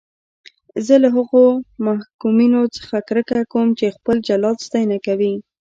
زه 0.85 0.95
له 1.03 1.09
هغو 1.15 1.43
محکومینو 1.85 2.61
څخه 2.75 2.95
کرکه 3.09 3.37
کوم 3.51 3.67
چې 3.79 3.93
خپل 3.95 4.15
جلاد 4.27 4.57
ستاینه 4.67 4.97
کوي. 5.05 5.33